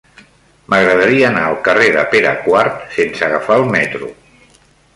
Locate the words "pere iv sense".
2.15-3.29